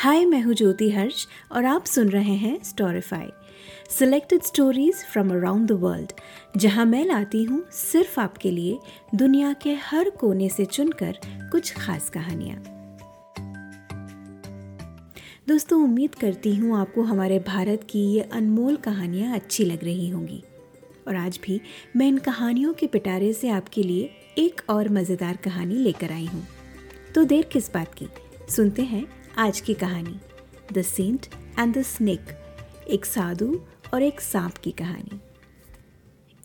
हाय, 0.00 0.24
मैं 0.24 0.40
हूँ 0.42 0.54
ज्योति 0.54 0.90
हर्ष 0.90 1.26
और 1.52 1.64
आप 1.64 1.84
सुन 1.84 2.08
रहे 2.08 2.34
हैं 2.34 2.62
Storify 2.64 3.26
selected 3.90 4.42
stories 4.42 4.94
from 5.12 5.30
around 5.30 5.68
the 5.68 5.72
world 5.72 6.12
जहाँ 6.56 6.86
मैं 6.86 7.04
लाती 7.04 7.42
हूँ 7.44 7.62
सिर्फ़ 7.72 8.20
आपके 8.20 8.50
लिए 8.50 8.78
दुनिया 9.14 9.52
के 9.52 9.74
हर 9.74 10.10
कोने 10.10 10.48
से 10.48 10.64
चुनकर 10.64 11.18
कुछ 11.26 11.72
खास 11.72 12.08
कहानियाँ। 12.10 12.56
दोस्तों, 15.48 15.82
उम्मीद 15.84 16.14
करती 16.14 16.54
हूँ 16.54 16.76
आपको 16.78 17.02
हमारे 17.02 17.38
भारत 17.38 17.86
की 17.90 18.06
ये 18.14 18.22
अनमोल 18.22 18.76
कहानियाँ 18.76 19.34
अच्छी 19.34 19.64
लग 19.64 19.84
रही 19.84 20.08
होंगी। 20.08 20.42
और 21.08 21.16
आज 21.16 21.40
भी 21.44 21.60
मैं 21.96 22.08
इन 22.08 22.18
कहानियों 22.18 22.74
के 22.74 22.86
पिटारे 22.86 23.32
से 23.32 23.48
आपके 23.48 23.82
लिए 23.82 24.10
एक 24.38 24.60
और 24.70 24.88
मज़ेदार 24.88 25.36
कहानी 25.36 25.74
लेकर 25.74 26.12
आई 26.12 26.26
हूँ। 26.26 26.46
तो 27.14 27.24
देर 27.24 27.44
किस 27.52 27.72
बात 27.74 27.94
की? 27.94 28.08
सुनते 28.48 28.82
हैं 28.82 29.19
आज 29.40 29.60
की 29.60 29.74
कहानी 29.74 30.20
the 30.72 30.82
saint 30.82 31.26
and 31.58 31.78
the 31.78 31.82
snake 31.82 32.20
एक 32.90 33.04
साधु 33.04 33.60
और 33.94 34.02
एक 34.02 34.20
सांप 34.20 34.52
की 34.52 34.70
कहानी। 34.70 35.20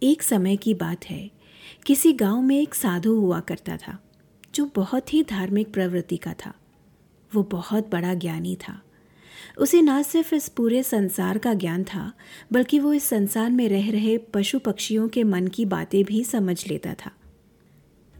एक 0.03 0.23
समय 0.23 0.55
की 0.55 0.73
बात 0.73 1.05
है, 1.05 1.31
किसी 1.85 2.13
गाँव 2.13 2.41
में 2.41 2.61
एक 2.61 2.75
साधु 2.75 3.15
हुआ 3.15 3.39
करता 3.39 3.77
था, 3.77 4.03
जो 4.55 4.71
बहुत 4.75 5.13
ही 5.13 5.23
धार्मिक 5.23 5.73
प्रवृत्ति 5.73 6.17
का 6.17 6.33
था। 6.45 6.53
वो 7.33 7.43
बहुत 7.43 7.91
बड़ा 7.91 8.13
ज्ञानी 8.13 8.55
था। 8.55 8.81
उसे 9.57 9.81
ना 9.81 10.01
सिर्फ़ 10.01 10.35
इस 10.35 10.49
पूरे 10.49 10.83
संसार 10.83 11.37
का 11.37 11.53
ज्ञान 11.53 11.83
था, 11.83 12.13
बल्कि 12.53 12.79
वो 12.79 12.93
इस 12.93 13.03
संसार 13.03 13.49
में 13.49 13.69
रह 13.69 13.91
रहे 13.91 14.17
पशु 14.17 14.59
पक्षियों 14.59 15.07
के 15.07 15.23
मन 15.23 15.47
की 15.47 15.65
बातें 15.65 16.03
भी 16.03 16.23
समझ 16.23 16.67
लेता 16.67 16.93
था। 16.93 17.11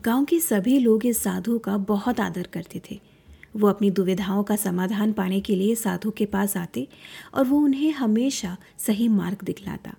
गाँव 0.02 0.26
के 0.26 0.40
सभी 0.40 0.80
लोग 0.80 1.06
इस 1.06 1.18
साधु 1.18 1.60
का 1.60 1.78
बहुत 1.78 2.20
आदर 2.20 2.48
करते 2.48 2.82
थे। 2.92 3.15
वो 3.56 3.68
अपनी 3.68 3.92
दुविधाओं 3.92 4.44
का 4.44 4.56
समाधान 4.56 5.14
पाने 5.14 5.40
के 5.40 5.56
लिए 5.56 5.76
साधु 5.76 6.12
के 6.12 6.26
पास 6.26 6.58
आते 6.58 6.88
और 7.34 7.46
वो 7.46 7.60
उन्हें 7.60 7.92
हमेशा 7.92 8.58
सही 8.78 9.08
मार्ग 9.08 9.38
दिखलाता। 9.44 9.94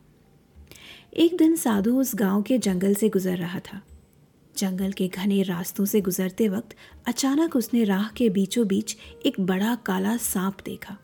एक 1.16 1.36
दिन 1.36 1.56
साधु 1.56 2.00
उस 2.00 2.12
गाँव 2.14 2.42
के 2.42 2.58
जंगल 2.58 2.94
से 2.94 3.08
गुजर 3.08 3.36
रहा 3.36 3.58
था। 3.58 3.82
जंगल 4.58 4.92
के 4.92 5.08
घने 5.08 5.42
रास्तों 5.42 5.84
से 5.84 6.00
गुजरते 6.00 6.48
वक्त 6.48 6.76
अचानक 7.06 7.56
उसने 7.56 7.84
राह 7.84 8.08
के 8.08 8.30
बीचों 8.30 8.66
बीच 8.66 8.96
एक 9.26 9.40
बड़ा 9.40 9.74
काला 9.74 10.16
सांप 10.16 10.56
देखा। 10.64 10.96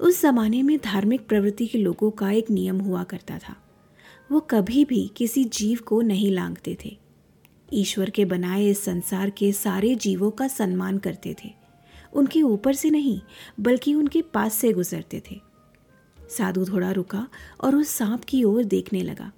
उस 0.00 0.22
जमाने 0.22 0.62
में 0.62 0.78
धार्मिक 0.78 1.26
प्रवृत्ति 1.26 1.66
के 1.66 1.78
लोगों 1.78 2.10
का 2.10 2.30
एक 2.30 2.50
नियम 2.50 2.80
हुआ 2.80 3.02
करता 3.02 3.38
था। 3.38 3.56
वो 4.32 4.40
कभी 4.40 4.84
भी 4.84 5.10
किसी 5.16 5.44
जीव 5.44 5.78
को 5.86 6.00
नहीं 6.00 6.30
लांगते 6.30 6.76
थे। 6.84 6.98
ईश्वर 7.72 8.10
के 8.10 8.24
बनाए 8.24 8.66
इस 8.66 8.84
संसार 8.84 9.30
के 9.30 9.52
सारे 9.52 9.94
जीवों 9.94 10.30
का 10.30 10.48
सम्मान 10.48 10.98
करते 10.98 11.36
थे। 11.44 11.50
उनके 12.12 12.42
ऊपर 12.42 12.74
से 12.74 12.90
नहीं, 12.90 13.20
बल्कि 13.60 13.94
उनके 13.94 14.22
पास 14.22 14.54
से 14.54 14.72
गुजरते 14.72 15.22
थे। 15.30 15.40
साधु 16.38 16.64
थोड़ा 16.64 16.90
रुका 16.90 17.28
और 17.60 17.76
उस 17.76 17.88
सांप 17.88 18.24
की 18.24 18.44
ओर 18.44 18.64
देखने 18.64 19.02
लगा। 19.02 19.32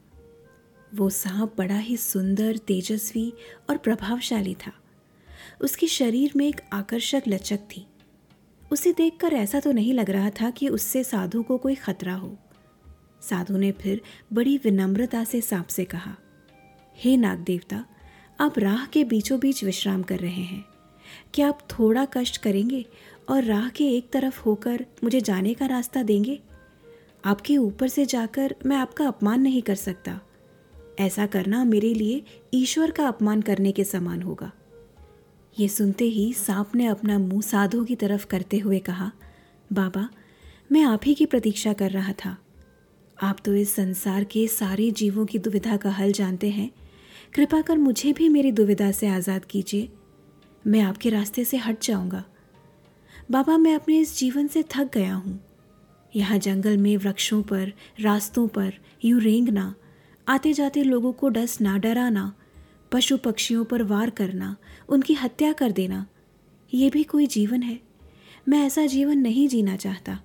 वो 0.95 1.11
सांप 1.11 1.55
बड़ा 1.59 1.79
ही 1.79 1.97
सुंदर, 1.97 2.57
तेजस्वी 2.57 3.33
और 3.71 3.77
प्रभावशाली 3.77 4.55
था। 4.55 4.73
उसके 5.61 5.87
शरीर 5.87 6.33
में 6.37 6.49
एक 6.49 6.61
आकर्षक 6.73 7.23
लचक 7.29 7.59
थी। 7.59 7.87
उसे 8.73 8.93
देखकर 8.93 9.33
ऐसा 9.33 9.61
तो 9.61 9.73
नहीं 9.73 9.95
लग 9.95 10.11
रहा 10.11 10.31
था 10.31 10.51
कि 10.51 10.69
उससे 10.69 11.05
साधु 11.05 11.43
को 11.43 11.59
कोई 11.59 11.75
खतरा 11.75 12.15
हो। 12.15 12.39
साधु 13.23 13.57
ने 13.57 13.73
फिर 13.73 14.01
बड़ी 14.33 14.57
विनम्रता 14.59 15.25
से 15.25 15.41
सांप 15.41 15.67
से 15.67 15.85
कहा, 15.85 16.17
हे 16.97 17.17
नाग 17.17 17.39
देवता 17.39 17.85
आप 18.41 18.59
राह 18.59 18.87
के 18.87 19.05
बीचों 19.05 19.41
बीच 19.41 19.65
विश्राम 19.65 20.03
कर 20.03 20.19
रहे 20.19 20.43
हैं। 20.43 20.65
क्या 21.35 21.49
आप 21.49 21.59
थोड़ा 21.71 22.05
कष्ट 22.05 22.37
करेंगे 22.37 22.87
और 23.29 23.45
राह 23.45 23.69
के 23.69 23.97
एक 23.97 24.11
तरफ़ 24.11 24.41
होकर 24.41 24.87
मुझे 25.05 25.21
जाने 25.21 25.55
का 25.55 25.67
रास्ता 25.67 26.03
देंगे? 26.03 26.43
आपके 27.25 27.57
ऊपर 27.57 27.89
से 27.89 28.07
जाकर 28.07 28.55
मैं 28.67 28.77
आपका 28.77 29.07
अपमान 29.07 29.41
नहीं 29.41 29.63
कर 29.63 29.75
सकता। 29.75 30.21
ऐसा 31.01 31.27
करना 31.27 31.65
मेरे 31.65 31.95
लिए 31.95 32.25
ईश्वर 32.55 32.91
का 32.91 33.09
अपमान 33.09 33.41
करने 33.41 33.73
के 33.73 33.85
समान 33.85 34.23
होगा। 34.23 34.53
ये 35.59 35.69
सुनते 35.69 36.05
ही 36.05 36.33
सांप 36.33 36.75
ने 36.75 36.87
अपना 36.87 37.19
मुँह 37.19 37.43
साधु 37.43 37.85
की 37.85 37.97
तरफ़ 37.97 38.27
करते 38.27 38.59
हुए 38.59 38.79
कहा, 38.79 39.13
बाबा, 39.73 40.09
मैं 40.73 40.83
आप 40.83 41.01
ही 41.05 41.15
की 41.15 41.27
प्रतीक्षा 41.27 41.73
कर 41.73 41.91
रहा 41.91 42.13
था। 42.13 42.39
आप 43.23 43.39
तो 43.45 43.55
इस 43.55 43.75
संसार 43.75 44.25
के 44.25 44.49
सारे 44.49 44.91
जीवों 44.91 45.27
की 45.27 45.39
दुविधा 45.39 45.77
का 45.77 45.91
हल 45.91 46.13
जानते 46.13 46.51
हैं। 46.51 46.71
कृपा 47.35 47.61
कर 47.61 47.79
मुझे 47.79 48.13
भी 48.13 48.29
मेरी 48.29 48.53
दुविधा 48.53 48.91
से 48.91 49.07
आज़ाद 49.07 49.45
कीजिए। 49.45 49.89
मैं 50.67 50.81
आपके 50.81 51.11
रास्ते 51.11 51.45
से 51.45 51.57
हट 51.57 51.83
जाऊँगा। 51.83 52.25
बाबा, 53.31 53.57
मैं 53.57 53.75
अपने 53.75 53.99
इस 53.99 54.19
जीवन 54.19 54.47
से 54.47 54.63
थक 54.63 54.91
गया 54.95 55.15
हूँ। 55.15 55.41
यहाँ 56.17 56.39
जंगल 56.39 56.77
में, 56.77 56.97
वृक्षों 56.97 57.43
पर, 57.43 57.73
रास्तों 58.01 58.49
पर 58.49 58.73
यूँ 59.05 59.21
रेंगना 59.21 59.75
आते 60.29 60.53
जाते 60.53 60.83
लोगों 60.83 61.13
को 61.13 61.29
डसना 61.29 61.79
डराना 61.79 62.33
पशु 62.93 63.17
पक्षियों 63.17 63.65
पर 63.65 63.83
वार 63.83 64.11
करना, 64.11 64.57
उनकी 64.89 65.15
हत्या 65.15 65.53
कर 65.53 65.73
देना, 65.73 66.07
ये 66.75 66.91
भी 66.91 67.05
कोई 67.05 67.27
जीवन 67.27 67.63
है? 67.63 67.81
मैं 68.49 68.67
ऐसा 68.67 68.87
जीवन 68.87 69.19
नहीं 69.19 69.49
जीना 69.49 69.77
चाहता। 69.77 70.21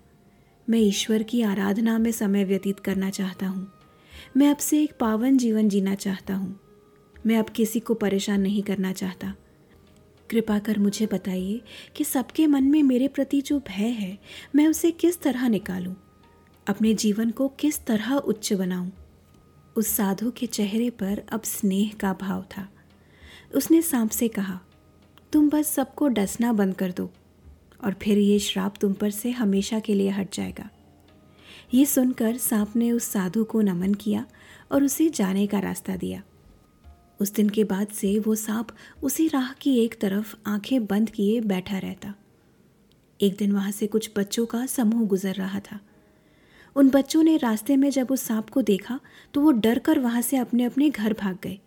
मैं 0.69 0.79
ईश्वर 0.79 1.23
की 1.23 1.41
आराधना 1.41 1.97
में 1.97 2.11
समय 2.11 2.43
व्यतीत 2.43 2.79
करना 2.79 3.09
चाहता 3.09 3.47
हूँ। 3.47 3.71
मैं 4.37 4.49
अब 4.49 4.57
से 4.57 4.83
एक 4.83 4.93
पावन 4.99 5.37
जीवन 5.37 5.69
जीना 5.69 5.95
चाहता 5.95 6.35
हूँ। 6.35 6.66
मैं 7.25 7.37
अब 7.37 7.49
किसी 7.49 7.79
को 7.79 7.93
परेशान 7.93 8.41
नहीं 8.41 8.63
करना 8.63 8.91
चाहता। 8.93 9.35
कृपा 10.29 10.59
कर 10.59 10.79
मुझे 10.79 11.05
बताइए 11.05 11.61
कि 11.95 12.03
सबके 12.03 12.47
मन 12.47 12.63
में 12.63 12.83
मेरे 12.83 13.07
प्रति 13.07 13.41
जो 13.41 13.59
भय 13.59 13.87
है, 13.87 14.19
मैं 14.55 14.67
उसे 14.67 14.91
किस 14.91 15.21
तरह 15.21 15.47
निकालूं? 15.47 15.93
अपने 16.67 16.93
जीवन 16.93 17.31
को 17.31 17.47
किस 17.47 17.85
तरह 17.85 18.15
उच्च 18.15 18.53
बनाऊँ? 18.53 18.91
उस 19.75 19.87
साधु 19.87 20.31
के 20.31 20.45
चेहरे 20.45 20.89
पर 20.89 21.23
अब 21.31 21.43
स्नेह 21.43 21.91
का 21.99 22.13
भाव 22.13 22.45
था। 22.57 22.69
उसने 23.55 23.81
सांप 23.81 24.09
से 24.09 24.27
कहा, 24.27 24.59
तुम 25.33 25.49
बस 25.49 25.67
सबको 25.67 26.07
डसना 26.07 26.53
बंद 26.53 26.75
कर 26.75 26.91
दो, 26.91 27.09
और 27.83 27.95
फिर 28.01 28.17
ये 28.17 28.39
श्राप 28.39 28.75
तुम 28.81 28.93
पर 28.93 29.11
से 29.11 29.31
हमेशा 29.31 29.79
के 29.79 29.93
लिए 29.93 30.09
हट 30.09 30.33
जाएगा। 30.33 30.69
ये 31.73 31.85
सुनकर 31.85 32.37
सांप 32.37 32.75
ने 32.75 32.91
उस 32.91 33.03
साधु 33.03 33.43
को 33.43 33.61
नमन 33.61 33.93
किया 33.93 34.25
और 34.71 34.83
उसे 34.83 35.09
जाने 35.09 35.47
का 35.47 35.59
रास्ता 35.59 35.95
दिया। 35.95 36.23
उस 37.19 37.33
दिन 37.33 37.49
के 37.49 37.63
बाद 37.63 37.87
से 37.87 38.17
वो 38.19 38.35
सांप 38.35 38.67
उसी 39.03 39.27
राह 39.27 39.51
की 39.53 39.77
एक 39.79 39.99
तरफ़ 40.01 40.35
आँखें 40.45 40.85
बंद 40.85 41.09
किए 41.09 41.39
बैठा 41.41 41.77
रहता। 41.77 42.13
एक 43.19 43.35
दिन 43.37 43.51
वहाँ 43.51 43.71
से 43.71 43.87
कुछ 43.87 44.09
बच्चों 44.17 44.45
का 44.45 44.65
समूह 44.65 45.07
गुजर 45.07 45.33
रहा 45.33 45.59
था। 45.61 45.79
उन 46.75 46.89
बच्चों 46.89 47.23
ने 47.23 47.37
रास्ते 47.37 47.75
में 47.77 47.89
जब 47.89 48.11
उस 48.11 48.21
सांप 48.21 48.49
को 48.49 48.61
देखा 48.61 48.99
तो 49.33 49.41
वो 49.41 49.51
डर 49.51 49.79
कर 49.79 49.99
वहाँ 49.99 50.21
से 50.21 50.37
अपने 50.37 50.63
अपने 50.63 50.89
घर 50.89 51.13
भाग 51.13 51.37
गए। 51.43 51.57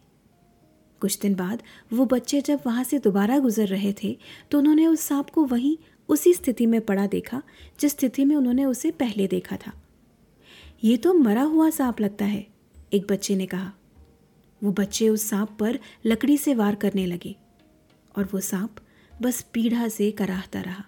कुछ 1.02 1.18
दिन 1.18 1.34
बाद 1.34 1.62
वो 1.92 2.04
बच्चे 2.06 2.40
जब 2.40 2.60
वहाँ 2.66 2.84
से 2.84 2.98
दोबारा 2.98 3.38
गुजर 3.38 3.66
रहे 3.66 3.92
थे 4.02 4.16
तो 4.50 4.58
उन्होंने 4.58 4.86
उस 4.86 5.00
सांप 5.00 5.30
को 5.30 5.44
वहीं 5.44 5.76
उसी 6.08 6.32
स्थिति 6.34 6.66
में 6.66 6.80
पड़ा 6.80 7.06
देखा, 7.06 7.42
जिस 7.80 7.92
स्थिति 7.92 8.24
में 8.24 8.34
उन्होंने 8.36 8.64
उसे 8.64 8.90
पहले 8.90 9.26
देखा 9.26 9.56
था। 9.56 9.72
ये 10.84 10.96
तो 10.96 11.12
मरा 11.14 11.42
हुआ 11.42 11.68
सांप 11.70 12.00
लगता 12.00 12.24
है, 12.24 12.46
एक 12.92 13.06
बच्चे 13.06 13.36
ने 13.36 13.46
कहा। 13.46 13.72
वो 14.62 14.72
बच्चे 14.72 15.08
उस 15.08 15.28
सांप 15.30 15.56
पर 15.60 15.78
लकड़ी 16.06 16.36
से 16.36 16.54
वार 16.54 16.74
करने 16.74 17.06
लगे 17.06 17.34
और 18.14 18.28
वो 18.32 18.40
सांप 18.40 18.76
बस 19.22 19.40
पीढ़ा 19.52 19.88
से 19.88 20.10
कराहता 20.10 20.60
रहा। 20.60 20.84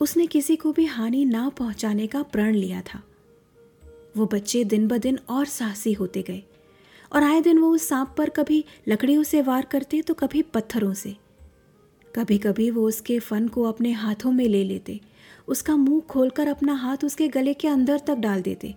उसने 0.00 0.26
किसी 0.26 0.56
को 0.56 0.72
भी 0.72 0.84
हानि 0.84 1.24
ना 1.24 1.48
पहुँचाने 1.48 2.06
का 2.06 2.22
प्रण 2.22 2.54
लिया 2.54 2.80
था। 2.82 3.02
वो 4.16 4.26
बच्चे 4.26 4.64
दिन 4.64 4.86
ब 4.88 4.98
दिन 4.98 5.18
और 5.28 5.44
साहसी 5.44 5.92
होते 5.92 6.22
गए 6.22 6.42
और 7.12 7.22
आए 7.22 7.40
दिन 7.40 7.58
वो 7.58 7.70
उस 7.70 7.88
सांप 7.88 8.14
पर 8.18 8.28
कभी 8.28 8.64
लकड़ियों 8.88 9.22
से 9.22 9.42
वार 9.42 9.64
करते 9.64 10.02
तो 10.02 10.14
कभी 10.14 10.42
पत्थरों 10.44 10.92
से। 10.94 11.16
कभी 12.14 12.38
कभी 12.38 12.70
वो 12.70 12.86
उसके 12.88 13.18
फन 13.18 13.48
को 13.48 13.62
अपने 13.62 13.92
हाथों 13.92 14.32
में 14.32 14.44
ले 14.44 14.62
लेते, 14.64 15.00
उसका 15.48 15.76
मुँह 15.76 16.00
खोलकर 16.00 16.48
अपना 16.48 16.74
हाथ 16.74 17.04
उसके 17.04 17.28
गले 17.28 17.54
के 17.54 17.68
अंदर 17.68 17.98
तक 17.98 18.14
डाल 18.14 18.42
देते। 18.42 18.74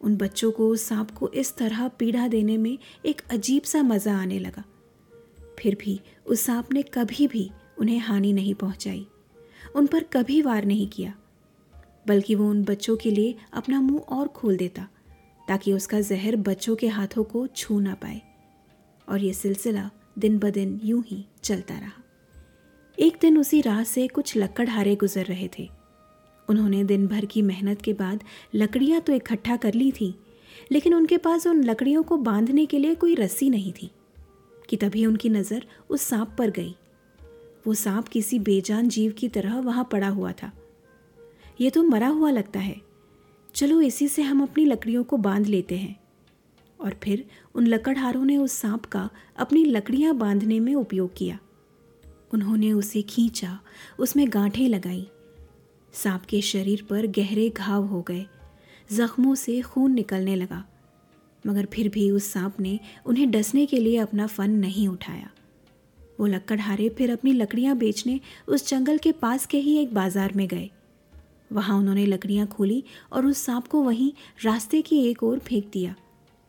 उन 0.00 0.16
बच्चों 0.16 0.50
को 0.50 0.74
सांप 0.76 1.10
को 1.10 1.28
इस 1.28 1.56
तरह 1.56 1.86
पीड़ा 1.88 2.26
देने 2.28 2.56
में 2.56 2.76
एक 3.06 3.22
अजीब 3.30 3.62
सा 3.62 3.82
मज़ा 3.82 4.16
आने 4.16 4.38
लगा। 4.38 4.64
फिर 5.58 5.76
भी 5.80 6.00
उस 6.26 6.40
सांप 6.40 6.72
ने 6.72 6.82
कभी 6.82 7.26
भी 7.26 7.50
उन्हें 7.78 7.98
हानि 7.98 8.32
नहीं 8.32 8.54
पहुंचाई। 8.54 9.06
उन 9.76 9.86
पर 9.86 10.02
कभी 10.02 10.40
वार 10.42 10.64
नहीं 10.64 10.88
किया, 10.88 11.14
बल्कि 12.06 12.34
वो 12.34 12.48
उन 12.50 12.62
बच्चों 12.64 12.96
के 12.96 13.10
लिए 13.10 13.34
अपना 13.52 13.80
मुँह 13.80 14.00
और 14.08 14.28
खोल 14.28 14.56
देता, 14.56 14.88
ताकि 15.48 15.72
उसका 15.72 16.00
जहर 16.00 16.36
बच्चों 16.36 16.76
के 16.76 16.88
हाथों 16.88 17.24
को 17.24 17.46
छू 17.46 17.78
ना 17.80 17.94
पाए। 17.94 18.20
और 19.08 19.22
ये 19.22 19.32
सिलसिला 19.32 19.90
दिन 20.18 20.38
ब 20.38 20.50
दिन 20.50 20.80
यूँ 20.84 21.02
ही 21.06 21.24
चलता 21.44 21.78
रहा। 21.78 22.02
एक 22.98 23.18
दिन 23.20 23.38
उसी 23.38 23.60
राह 23.60 23.82
से 23.84 24.06
कुछ 24.08 24.36
लक्कड़हारे 24.36 24.94
गुजर 24.96 25.24
रहे 25.24 25.48
थे। 25.58 25.68
उन्होंने 26.48 26.82
दिन 26.84 27.06
भर 27.06 27.24
की 27.24 27.42
मेहनत 27.42 27.82
के 27.82 27.92
बाद 27.92 28.24
लकड़ियाँ 28.54 29.00
तो 29.00 29.12
इकट्ठा 29.12 29.56
कर 29.56 29.74
ली 29.74 29.92
थी, 29.92 30.14
लेकिन 30.72 30.94
उनके 30.94 31.16
पास 31.16 31.46
उन 31.46 31.62
लकड़ियों 31.64 32.02
को 32.02 32.16
बांधने 32.16 32.66
के 32.66 32.78
लिए 32.78 32.94
कोई 32.94 33.14
रस्सी 33.14 33.50
नहीं 33.50 33.72
थी, 33.72 33.90
कि 34.68 34.76
तभी 34.76 35.06
उनकी 35.06 35.28
नज़र 35.28 35.66
उस 35.90 36.02
सांप 36.02 36.34
पर 36.38 36.50
गई। 36.50 36.74
वो 37.66 37.74
सांप 37.74 38.08
किसी 38.08 38.38
बेजान 38.38 38.88
जीव 38.88 39.12
की 39.12 39.28
तरह 39.28 39.58
वहाँ 39.60 39.88
पड़ा 39.92 40.08
हुआ 40.08 40.32
था। 40.32 40.52
ये 41.60 41.70
तो 41.70 41.82
मरा 41.82 42.08
हुआ 42.08 42.30
लगता 42.30 42.60
है। 42.60 42.80
चलो 43.54 43.80
इसी 43.80 44.08
से 44.08 44.22
हम 44.22 44.42
अपनी 44.42 44.64
लकड़ियों 44.64 45.04
को 45.04 45.16
बाँध 45.16 45.46
लेते 45.46 45.76
हैं। 45.76 45.96
और 46.80 46.94
फिर 47.02 47.24
उन 47.54 47.66
लकड़हारों 47.66 48.24
ने 48.24 48.36
उस 48.36 48.52
सांप 48.52 48.84
का 48.84 49.08
अपनी 49.36 49.64
लकड़ियाँ 49.64 50.14
बांधने 50.14 50.60
में 50.60 50.74
उपयोग 50.74 51.10
किया। 51.16 51.38
उन्होंने 52.34 52.72
उसे 52.72 53.02
खींचा, 53.02 53.58
उसमें 53.98 54.26
गांठें 54.28 54.68
लगाई। 54.68 55.06
सांप 55.94 56.24
के 56.24 56.40
शरीर 56.42 56.86
पर 56.90 57.06
गहरे 57.08 57.48
घाव 57.50 57.84
हो 57.84 58.00
गए। 58.02 58.26
जख्मों 58.90 59.34
से 59.34 59.60
खून 59.62 59.92
निकलने 59.92 60.34
लगा। 60.36 60.64
मगर 61.44 61.66
फिर 61.66 61.88
भी 61.88 62.10
उस 62.10 62.32
सांप 62.32 62.60
ने 62.60 62.78
उन्हें 63.06 63.30
डसने 63.30 63.66
के 63.66 63.78
लिए 63.78 63.98
अपना 63.98 64.26
फन 64.26 64.50
नहीं 64.50 64.88
उठाया। 64.88 65.30
वो 66.20 66.26
लक्कड़हारे 66.26 66.88
फिर 66.88 67.12
अपनी 67.12 67.32
लकड़ियाँ 67.32 67.76
बेचने 67.76 68.18
उस 68.48 68.68
जंगल 68.68 68.98
के 68.98 69.12
पास 69.12 69.46
के 69.46 69.58
ही 69.58 69.76
एक 69.76 69.94
बाज़ार 69.94 70.32
में 70.32 70.46
गए। 70.48 70.68
वहाँ 71.50 71.78
उन्होंने 71.78 72.06
लकड़ियाँ 72.06 72.46
खोली 72.46 72.82
और 73.12 73.26
उस 73.26 73.44
सांप 73.44 73.66
को 73.66 73.82
वहीं 73.82 74.12
रास्ते 74.44 74.82
की 74.82 74.98
एक 75.00 75.22
ओर 75.22 75.38
फेंक 75.38 75.70
दिया, 75.72 75.94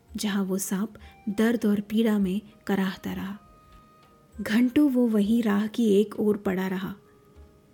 जहाँ 0.09 0.43
वो 0.43 0.57
सांप 0.57 0.93
दर्द 1.29 1.65
और 1.65 1.79
पीड़ा 1.81 2.17
में 2.19 2.41
कराहता 2.67 3.13
रहा। 3.13 3.37
घंटों 4.35 4.89
वो 4.91 5.07
वहीं 5.07 5.41
राह 5.43 5.67
की 5.67 5.85
एक 5.93 6.19
ओर 6.19 6.37
पड़ा 6.37 6.67
रहा। 6.67 6.93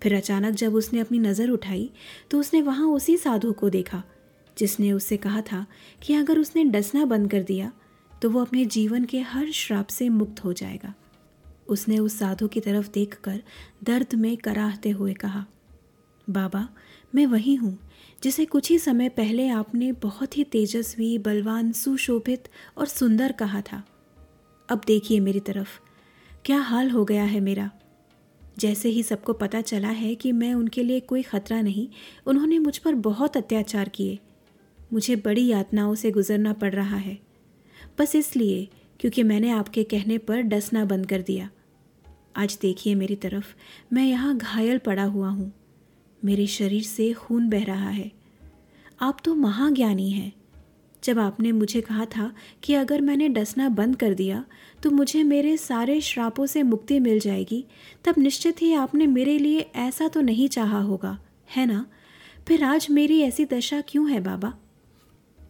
फिर 0.06 0.16
अचानक 0.16 0.54
जब 0.54 0.76
उसने 0.76 1.00
अपनी 1.00 1.20
नज़र 1.20 1.50
उठाई 1.50 1.90
तो 2.32 2.40
उसने 2.40 2.62
वहाँ 2.62 2.88
उसी 2.88 3.16
साधु 3.18 3.52
को 3.52 3.70
देखा, 3.70 4.02
जिसने 4.58 4.92
उससे 4.92 5.16
कहा 5.18 5.42
था 5.44 5.66
कि 6.02 6.14
अगर 6.14 6.40
उसने 6.40 6.64
डसना 6.66 7.06
बंद 7.06 7.30
कर 7.32 7.44
दिया 7.44 7.72
तो 8.12 8.30
वो 8.30 8.42
अपने 8.42 8.66
जीवन 8.66 9.06
के 9.06 9.20
हर 9.22 9.50
श्राप 9.52 9.88
से 9.88 10.10
मुक्त 10.10 10.44
हो 10.44 10.52
जाएगा। 10.54 10.94
उसने 11.68 11.98
उस 12.00 12.18
साधु 12.20 12.48
की 12.48 12.60
तरफ़ 12.60 12.90
देखकर 12.94 13.42
दर्द 13.84 14.14
में 14.16 14.36
कराहते 14.38 14.90
हुए 14.90 15.14
कहा, 15.14 15.46
बाबा, 16.28 16.68
मैं 17.14 17.26
वही 17.26 17.56
हूँ, 17.56 17.78
जिसे 18.24 18.46
कुछ 18.46 18.70
ही 18.70 18.78
समय 18.80 19.10
पहले 19.12 19.48
आपने 19.50 19.92
बहुत 20.02 20.38
ही 20.38 20.44
तेजस्वी, 20.44 21.18
बलवान, 21.18 21.72
सुशोभित 21.72 22.48
और 22.78 22.86
सुंदर 22.88 23.32
कहा 23.32 23.62
था। 23.62 23.84
अब 24.70 24.82
देखिए 24.88 25.20
मेरी 25.20 25.40
तरफ़, 25.42 25.80
क्या 26.46 26.60
हाल 26.60 26.92
हो 26.92 27.06
गया 27.06 27.24
है 27.24 27.40
मेरा? 27.40 27.70
जैसे 28.60 28.90
ही 28.90 29.04
सबको 29.04 29.34
पता 29.34 29.62
चला 29.62 29.88
है 29.88 30.16
कि 30.16 30.32
मैं 30.32 30.54
उनके 30.54 30.84
लिए 30.84 31.00
कोई 31.00 31.22
ख़तरा 31.22 31.62
नहीं, 31.62 31.88
उन्होंने 32.26 32.60
मुझ 32.60 32.78
पर 32.78 32.96
बहुत 32.96 33.38
अत्याचार 33.38 33.90
किए। 33.90 34.20
मुझे 34.94 35.16
बड़ी 35.16 35.48
यातनाओं 35.48 35.96
से 35.96 36.12
गुजरना 36.12 36.54
पड़ 36.54 36.74
रहा 36.74 36.98
है। 36.98 37.20
बस 38.00 38.16
इसलिए, 38.16 38.68
क्योंकि 39.00 39.24
मैंने 39.24 39.50
आपके 39.50 39.84
कहने 39.84 40.18
पर 40.18 40.42
डसना 40.42 40.86
बंद 40.86 41.06
कर 41.06 41.22
दिया। 41.22 41.50
आज 42.36 42.58
देखिए 42.62 42.96
मेरी 42.96 43.16
तरफ़, 43.16 43.46
मैं 43.94 44.06
यहाँ 44.06 44.38
घायल 44.38 44.78
पड़ा 44.78 45.04
हुआ 45.04 45.30
हूँ। 45.30 45.54
मेरे 46.26 46.48
शरीर 46.48 46.84
से 46.84 47.14
खून 47.14 47.50
बह 47.50 47.64
रहा 47.64 47.90
है। 47.90 48.12
आप 49.02 49.18
तो 49.26 49.36
महाज्ञानी 49.36 50.12
हैं। 50.12 50.34
जब 51.06 51.20
आपने 51.20 51.52
मुझे 51.52 51.82
कहा 51.82 52.06
था 52.06 52.34
कि 52.64 52.74
अगर 52.74 53.02
मैंने 53.02 53.30
डसना 53.30 53.70
बंद 53.70 53.96
कर 53.96 54.14
दिया 54.14 54.46
तो 54.84 54.92
मुझे 54.92 55.24
मेरे 55.24 55.58
सारे 55.58 56.02
श्रापों 56.02 56.46
से 56.46 56.64
मुक्ति 56.64 57.00
मिल 57.00 57.20
जाएगी, 57.20 57.66
तब 58.06 58.16
निश्चित 58.18 58.62
ही 58.62 58.74
आपने 58.74 59.08
मेरे 59.08 59.40
लिए 59.40 59.60
ऐसा 59.76 60.08
तो 60.08 60.22
नहीं 60.22 60.50
चाहा 60.50 60.80
होगा, 60.80 61.20
है 61.56 61.66
ना? 61.66 61.86
फिर 62.48 62.64
आज 62.64 62.88
मेरी 62.92 63.22
ऐसी 63.22 63.46
दशा 63.46 63.82
क्यों 63.82 64.12
है 64.12 64.20
बाबा? 64.20 64.58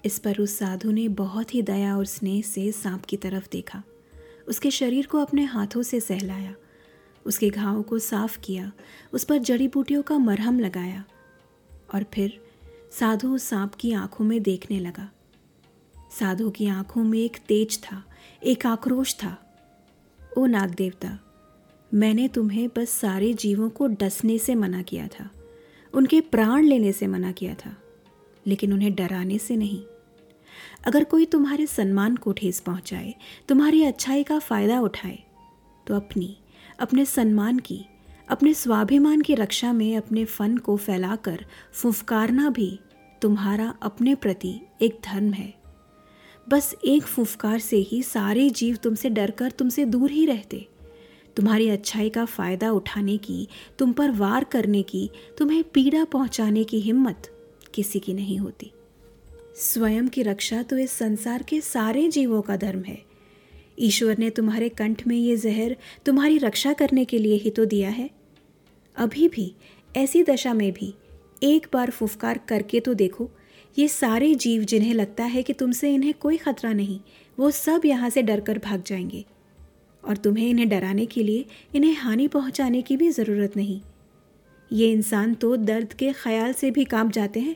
इस 0.05 0.19
पर 0.19 0.37
उस 0.39 0.57
साधु 0.57 0.91
ने 0.91 1.07
बहुत 1.07 1.55
ही 1.55 1.61
दया 1.61 1.97
और 1.97 2.05
स्नेह 2.05 2.41
से 2.41 2.71
सांप 2.71 3.05
की 3.05 3.17
तरफ़ 3.17 3.47
देखा। 3.51 3.83
उसके 4.47 4.71
शरीर 4.71 5.05
को 5.05 5.17
अपने 5.17 5.43
हाथों 5.43 5.83
से 5.83 5.99
सहलाया। 5.99 6.55
उसके 7.25 7.49
घावों 7.49 7.83
को 7.83 7.99
साफ़ 7.99 8.39
किया। 8.39 8.71
उस 9.13 9.23
पर 9.23 9.37
जड़ी 9.37 9.67
बूटियों 9.67 10.03
का 10.03 10.17
मरहम 10.17 10.59
लगाया। 10.59 11.03
और 11.93 12.05
फिर 12.13 12.41
साधु 12.91 13.35
उस 13.35 13.43
सांप 13.43 13.75
की 13.75 13.91
आँखों 13.91 14.25
में 14.25 14.43
देखने 14.43 14.79
लगा। 14.79 15.11
साधु 16.19 16.49
की 16.49 16.67
आँखों 16.67 17.03
में 17.03 17.19
एक 17.19 17.37
तेज 17.47 17.77
था, 17.83 18.03
एक 18.43 18.65
आक्रोश 18.65 19.13
था। 19.15 19.37
ओ 20.37 20.45
नाग 20.45 20.73
देवता 20.75 21.17
मैंने 21.91 22.27
तुम्हें 22.27 22.67
बस 22.75 22.89
सारे 22.91 23.33
जीवों 23.33 23.69
को 23.69 23.87
डसने 23.87 24.37
से 24.37 24.55
मना 24.55 24.81
किया 24.81 25.07
था, 25.09 25.29
उनके 25.93 26.21
प्राण 26.21 26.63
लेने 26.63 26.91
से 26.91 27.07
मना 27.07 27.31
किया 27.31 27.53
था, 27.55 27.75
लेकिन 28.45 28.73
उन्हें 28.73 28.93
डराने 28.95 29.37
से 29.37 29.55
नहीं। 29.55 29.81
अगर 30.85 31.03
कोई 31.03 31.25
तुम्हारे 31.25 31.65
सम्मान 31.67 32.15
को 32.15 32.31
ठेस 32.33 32.59
पहुँचाए, 32.59 33.13
तुम्हारी 33.47 33.83
अच्छाई 33.83 34.23
का 34.23 34.39
फ़ायदा 34.39 34.79
उठाए 34.81 35.19
तो 35.87 35.95
अपनी, 35.95 36.37
अपने 36.79 37.05
सम्मान 37.05 37.59
की, 37.59 37.85
अपने 38.29 38.53
स्वाभिमान 38.53 39.21
की 39.21 39.35
रक्षा 39.35 39.73
में 39.73 39.95
अपने 39.97 40.25
फन 40.25 40.57
को 40.57 40.77
फैलाकर 40.77 41.45
फुफकारना 41.73 42.49
भी 42.49 42.79
तुम्हारा 43.21 43.73
अपने 43.81 44.15
प्रति 44.15 44.59
एक 44.81 44.99
धर्म 45.05 45.31
है। 45.33 45.53
बस 46.49 46.75
एक 46.85 47.03
फुफकार 47.03 47.59
से 47.59 47.77
ही 47.77 48.03
सारे 48.03 48.49
जीव 48.49 48.75
तुमसे 48.75 49.09
डरकर 49.09 49.51
तुमसे 49.51 49.85
दूर 49.85 50.11
ही 50.11 50.25
रहते। 50.25 50.67
तुम्हारी 51.35 51.69
अच्छाई 51.69 52.09
का 52.09 52.25
फ़ायदा 52.25 52.71
उठाने 52.71 53.17
की, 53.17 53.47
तुम 53.79 53.93
पर 53.93 54.11
वार 54.11 54.43
करने 54.43 54.83
की, 54.83 55.09
तुम्हें 55.37 55.63
पीड़ा 55.63 56.03
पहुँचाने 56.03 56.63
की 56.63 56.79
हिम्मत 56.79 57.31
किसी 57.73 57.99
की 57.99 58.13
नहीं 58.13 58.37
होती। 58.37 58.71
स्वयं 59.55 60.07
की 60.07 60.23
रक्षा 60.23 60.61
तो 60.63 60.77
इस 60.77 60.91
संसार 60.91 61.43
के 61.43 61.61
सारे 61.61 62.07
जीवों 62.07 62.41
का 62.41 62.57
धर्म 62.57 62.83
है। 62.83 63.01
ईश्वर 63.79 64.17
ने 64.17 64.29
तुम्हारे 64.29 64.69
कंठ 64.69 65.07
में 65.07 65.15
ये 65.15 65.37
जहर 65.37 65.75
तुम्हारी 66.05 66.37
रक्षा 66.37 66.73
करने 66.73 67.05
के 67.05 67.17
लिए 67.17 67.35
ही 67.35 67.49
तो 67.49 67.65
दिया 67.65 67.89
है। 67.89 68.09
अभी 68.97 69.27
भी, 69.27 69.55
ऐसी 69.97 70.23
दशा 70.23 70.53
में 70.53 70.71
भी 70.71 70.93
एक 71.43 71.67
बार 71.73 71.89
फुफकार 71.89 72.37
करके 72.37 72.79
तो 72.79 72.93
देखो। 72.93 73.29
ये 73.77 73.87
सारे 73.87 74.35
जीव 74.35 74.63
जिन्हें 74.63 74.93
लगता 74.93 75.23
है 75.23 75.43
कि 75.43 75.53
तुमसे 75.53 75.93
इन्हें 75.93 76.13
कोई 76.13 76.37
खतरा 76.37 76.73
नहीं, 76.73 76.99
वो 77.39 77.51
सब 77.51 77.81
यहाँ 77.85 78.09
से 78.09 78.21
डर 78.21 78.39
कर 78.39 78.57
भाग 78.57 78.83
जाएँगे। 78.87 79.25
और 80.03 80.17
तुम्हें 80.17 80.49
इन्हें 80.49 80.67
डराने 80.69 81.05
के 81.05 81.23
लिए 81.23 81.45
इन्हें 81.75 81.95
हानि 81.95 82.27
पहुँचाने 82.27 82.81
की 82.81 82.97
भी 82.97 83.09
ज़रूरत 83.09 83.57
नहीं। 83.57 83.81
ये 84.71 84.91
इंसान 84.91 85.33
तो 85.33 85.55
दर्द 85.57 85.93
के 85.93 86.11
ख्याल 86.13 86.53
से 86.53 86.71
भी 86.71 86.85
काँप 86.85 87.11
जाते 87.11 87.39
हैं। 87.39 87.55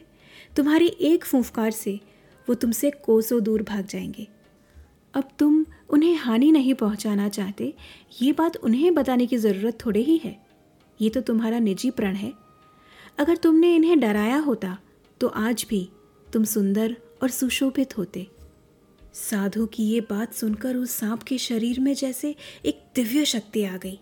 तुम्हारी 0.55 0.87
एक 1.01 1.25
फूफकार 1.25 1.71
से 1.71 1.99
वो 2.47 2.55
तुमसे 2.55 2.89
कोसों 3.05 3.41
दूर 3.43 3.63
भाग 3.63 3.85
जाएँगे। 3.85 4.27
अब 5.13 5.29
तुम 5.39 5.65
उन्हें 5.89 6.15
हानि 6.15 6.51
नहीं 6.51 6.73
पहुंचाना 6.73 7.29
चाहते, 7.29 7.73
ये 8.21 8.31
बात 8.31 8.55
उन्हें 8.55 8.93
बताने 8.95 9.25
की 9.25 9.37
ज़रूरत 9.37 9.77
थोड़े 9.85 9.99
ही 9.99 10.17
है। 10.17 10.37
ये 10.99 11.09
तो 11.09 11.21
तुम्हारा 11.21 11.59
निजी 11.59 11.91
प्रण 11.91 12.15
है। 12.15 12.33
अगर 13.17 13.35
तुमने 13.35 13.75
इन्हें 13.75 13.99
डराया 13.99 14.37
होता 14.37 14.77
तो 15.21 15.27
आज 15.27 15.65
भी 15.69 15.89
तुम 16.33 16.43
सुंदर 16.43 16.95
और 17.23 17.29
सुशोभित 17.29 17.97
होते। 17.97 18.27
साधु 19.13 19.65
की 19.65 19.83
ये 19.83 20.01
बात 20.01 20.33
सुनकर 20.33 20.75
उस 20.75 20.91
सांप 20.91 21.23
के 21.23 21.37
शरीर 21.37 21.79
में 21.79 21.93
जैसे 21.93 22.35
एक 22.65 22.83
दिव्य 22.95 23.25
शक्ति 23.25 23.63
आ 23.63 23.77
गई। 23.77 23.99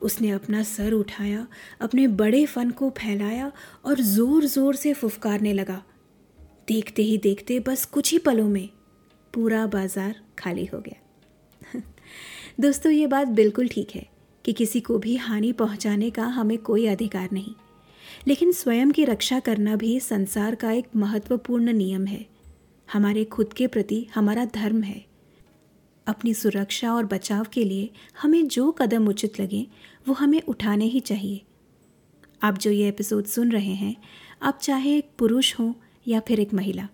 उसने 0.00 0.30
अपना 0.30 0.62
सर 0.62 0.92
उठाया, 0.92 1.46
अपने 1.80 2.06
बड़े 2.06 2.44
फन 2.46 2.70
को 2.70 2.90
फैलाया 2.90 3.52
और 3.84 4.00
ज़ोर 4.00 4.44
ज़ोर 4.44 4.74
से 4.74 4.92
फुफकारने 4.92 5.52
लगा। 5.52 5.82
देखते 6.68 7.02
ही 7.02 7.18
देखते 7.18 7.60
बस 7.60 7.84
कुछ 7.84 8.12
ही 8.12 8.18
पलों 8.18 8.48
में 8.48 8.68
पूरा 9.34 9.66
बाज़ार 9.66 10.14
खाली 10.38 10.64
हो 10.64 10.80
गया। 10.80 11.80
दोस्तों, 12.60 12.92
ये 12.92 13.06
बात 13.06 13.28
बिल्कुल 13.28 13.68
ठीक 13.68 13.90
है 13.90 14.06
कि 14.44 14.52
किसी 14.52 14.80
को 14.80 14.98
भी 14.98 15.16
हानि 15.16 15.52
पहुँचाने 15.52 16.10
का 16.10 16.24
हमें 16.24 16.58
कोई 16.58 16.86
अधिकार 16.86 17.28
नहीं। 17.32 17.54
लेकिन 18.26 18.52
स्वयं 18.52 18.90
की 18.90 19.04
रक्षा 19.04 19.40
करना 19.40 19.76
भी 19.76 20.00
संसार 20.00 20.54
का 20.54 20.70
एक 20.70 20.86
महत्वपूर्ण 20.96 21.72
नियम 21.72 22.06
है। 22.06 22.26
हमारे 22.92 23.24
खुद 23.24 23.52
के 23.52 23.66
प्रति 23.66 24.06
हमारा 24.14 24.44
धर्म 24.44 24.82
है। 24.82 25.04
अपनी 26.06 26.34
सुरक्षा 26.34 26.94
और 26.94 27.04
बचाव 27.04 27.46
के 27.52 27.64
लिए 27.64 27.90
हमें 28.22 28.48
जो 28.48 28.70
कदम 28.72 29.08
उचित 29.08 29.40
लगे, 29.40 29.66
वो 30.08 30.14
हमें 30.14 30.42
उठाने 30.42 30.84
ही 30.84 31.00
चाहिए। 31.00 31.42
आप 32.42 32.58
जो 32.58 32.70
ये 32.70 32.88
एपिसोड 32.88 33.24
सुन 33.24 33.52
रहे 33.52 33.74
हैं, 33.74 33.96
आप 34.42 34.58
चाहे 34.62 34.96
एक 34.98 35.10
पुरुष 35.18 35.58
हो 35.58 35.74
या 36.08 36.20
फिर 36.20 36.40
एक 36.40 36.54
महिला, 36.54 36.88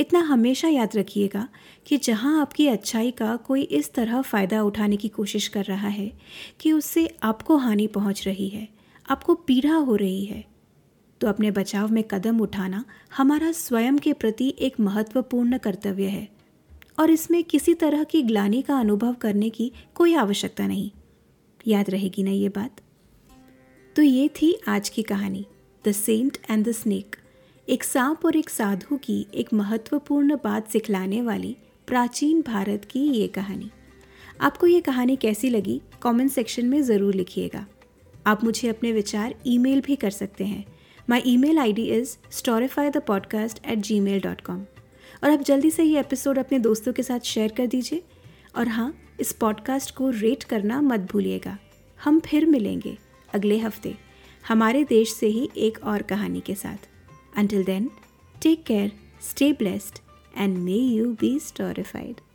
इतना 0.00 0.20
हमेशा 0.20 0.68
याद 0.68 0.96
रखिएगा 0.96 1.48
कि 1.86 1.96
जहाँ 1.96 2.40
आपकी 2.40 2.66
अच्छाई 2.66 3.10
का 3.10 3.36
कोई 3.36 3.62
इस 3.62 3.92
तरह 3.94 4.22
फ़ायदा 4.22 4.62
उठाने 4.62 4.96
की 4.96 5.08
कोशिश 5.08 5.48
कर 5.48 5.64
रहा 5.64 5.88
है 5.88 6.12
कि 6.60 6.72
उससे 6.72 7.06
आपको 7.22 7.56
हानि 7.56 7.86
पहुँच 7.86 8.26
रही 8.26 8.48
है, 8.48 8.68
आपको 9.10 9.34
पीड़ा 9.34 9.74
हो 9.74 9.96
रही 9.96 10.24
है 10.24 10.49
तो 11.20 11.26
अपने 11.26 11.50
बचाव 11.50 11.92
में 11.92 12.02
कदम 12.04 12.40
उठाना 12.40 12.84
हमारा 13.16 13.52
स्वयं 13.52 13.98
के 13.98 14.12
प्रति 14.12 14.54
एक 14.58 14.80
महत्वपूर्ण 14.80 15.58
कर्तव्य 15.58 16.06
है 16.06 16.28
और 16.98 17.10
इसमें 17.10 17.42
किसी 17.44 17.74
तरह 17.74 18.04
की 18.04 18.22
ग्लानी 18.22 18.62
का 18.62 18.78
अनुभव 18.78 19.14
करने 19.14 19.50
की 19.50 19.72
कोई 19.94 20.14
आवश्यकता 20.14 20.66
नहीं। 20.66 20.90
याद 21.66 21.90
रहेगी 21.90 22.22
ना 22.22 22.30
ये 22.30 22.48
बात? 22.48 22.80
तो 23.96 24.02
ये 24.02 24.28
थी 24.28 24.54
आज 24.68 24.88
की 24.88 25.02
कहानी 25.02 25.46
the 25.84 25.92
saint 25.92 26.38
and 26.50 26.64
the 26.68 26.72
snake 26.72 27.16
एक 27.68 27.84
सांप 27.84 28.24
और 28.24 28.36
एक 28.36 28.50
साधु 28.50 28.96
की 28.96 29.26
एक 29.34 29.52
महत्वपूर्ण 29.52 30.36
बात 30.36 30.68
सिखलाने 30.68 31.20
वाली 31.22 31.56
प्राचीन 31.86 32.42
भारत 32.42 32.84
की 32.84 33.00
ये 33.00 33.26
कहानी। 33.28 33.70
आपको 34.40 34.66
ये 34.66 34.80
कहानी 34.80 35.16
कैसी 35.16 35.50
लगी? 35.50 35.80
कमेंट 36.02 36.30
सेक्शन 36.30 36.66
में 36.66 36.82
ज़रूर 36.82 37.14
लिखिएगा। 37.14 37.66
आप 38.26 38.44
मुझे 38.44 38.68
अपने 38.68 38.92
विचार 38.92 39.34
ईमेल 39.46 39.80
भी 39.80 39.96
कर 39.96 40.10
सकते 40.10 40.44
हैं। 40.44 40.64
My 41.10 41.22
email 41.36 41.58
I 41.58 41.72
D 41.72 41.84
is 41.84 42.16
Storify 42.30 42.90
the 42.90 42.96
podcast 42.96 43.58
at 43.66 43.78
Gmail 44.00 44.20
dot 44.20 44.40
com 44.40 44.60
और 45.24 45.30
आप 45.30 45.40
जल्दी 45.40 45.70
से 45.70 45.84
ये 45.84 46.00
एपिसोड 46.00 46.38
अपने 46.38 46.58
दोस्तों 46.58 46.92
के 46.92 47.02
साथ 47.02 47.20
शेयर 47.20 47.52
कर 47.52 47.66
दीजिए। 47.66 48.02
और 48.56 48.68
हाँ 48.68 48.94
इस 49.20 49.32
पॉडकास्ट 49.32 49.94
को 49.94 50.10
रेट 50.10 50.44
करना 50.44 50.80
मत 50.80 51.00
भूलिएगा। 51.00 51.58
हम 52.04 52.20
फिर 52.20 52.46
मिलेंगे 52.46 52.96
अगले 53.34 53.58
हफ़्ते 53.58 53.94
हमारे 54.48 54.84
देश 54.84 55.12
से 55.12 55.26
ही 55.26 55.50
एक 55.56 55.84
और 55.84 56.02
कहानी 56.02 56.40
के 56.40 56.54
साथ। 56.54 56.88
Until 57.36 57.64
then 57.64 57.90
take 58.42 58.64
care 58.64 58.92
stay 59.30 59.52
blessed 59.52 59.98
and 60.36 60.58
may 60.58 60.72
you 60.72 61.12
be 61.20 61.38
storified. 61.38 62.29